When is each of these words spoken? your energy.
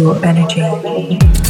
your 0.00 0.16
energy. 0.24 1.49